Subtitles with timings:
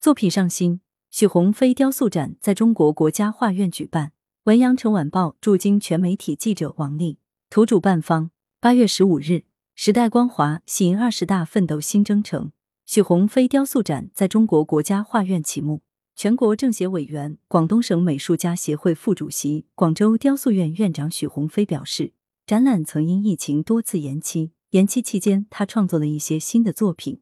[0.00, 4.12] 作品上新，许鸿飞雕塑展在中国国家画院举办。
[4.44, 7.18] 文阳城晚报驻京全媒体记者王丽，
[7.50, 8.30] 图主办方。
[8.60, 9.42] 八月十五日，
[9.74, 12.52] 时代光华喜迎二十大奋斗新征程。
[12.86, 15.82] 许鸿飞雕塑展在中国国家画院启幕。
[16.14, 22.12] 全国政协委员、广东省美术家协会副主席、广州雕塑院院长许鸿飞表示，
[22.46, 27.20] 展览曾因疫情多次延期，延期期间他创作了一些新的作品，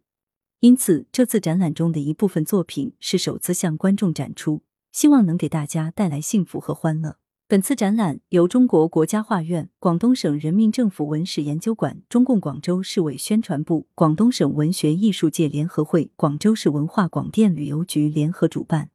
[0.61, 4.63] 因此这次展览中的一部分作品是首次向观众展出。
[4.93, 7.19] 希望能给大家带来幸福和欢乐。
[7.47, 18.89] 本次展览由中国国家画院、广东省人民政府文史研究馆、中共广州市委宣传部、广东省文学艺术界联合会、广州市文化广电旅游局联合主办，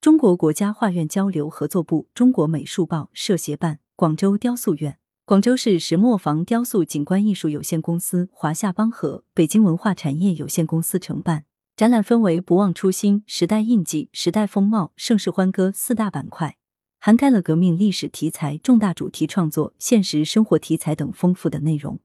[0.00, 11.46] 中国国家画院交流合作部、中国美术报社协办，广州雕塑院、广州市石磨坊雕塑景观艺术有限公司、华夏邦和、北京文化产业有限公司承办。
[11.74, 16.58] 展览分为“不忘初心”“时代印记”“时代风貌”“盛世欢歌”四大板块，
[17.00, 22.00] 涵盖了革命历史题材、重大主题创作、现实生活题材等丰富的内容，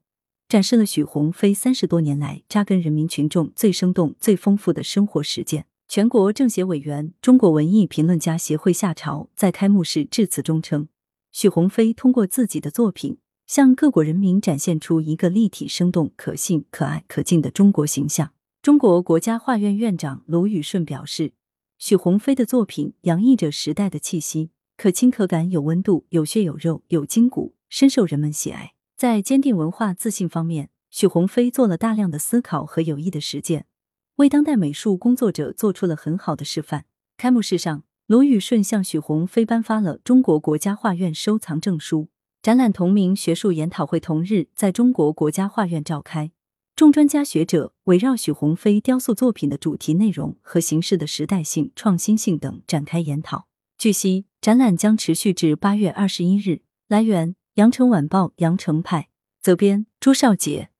[0.48, 5.66] 展示了许鸿飞三十多年来扎根人民群众最生动、最丰富的生活实践。
[5.86, 10.88] 全国政协委员、中国文艺评论家协会夏朝在开幕式致辞中称，
[11.32, 18.32] 许鸿飞通过自己的作品，向各国人民展现出一个立体、生动、可信、可爱、可敬的中国形象。
[18.62, 21.32] 中国国家画院院长卢宇顺表示，
[21.78, 28.74] 许鸿飞的作品洋溢着时代的气息，可亲可感，有温度，有血有肉，有筋骨，深受人们喜爱。
[28.96, 33.66] 在坚定文化自信方面，许鸿飞做了大量的思考和有益的实践，
[34.16, 36.84] 为当代美术工作者做出了很好的示范。
[37.16, 42.08] 开幕式上，卢宇顺向许鸿飞颁发了中国国家画院收藏证书。
[42.42, 46.32] 展览同名学术研讨会同日在中国国家画院召开。
[46.74, 53.46] 众专家学者围绕许鸿飞雕塑作品的主题内容和形式的时代性、创新性等展开研讨。
[53.78, 56.62] 据悉，展览将持续至八月二十一日。
[56.88, 59.08] 来源：羊城晚报羊城派，
[59.40, 60.70] 责编：朱少杰。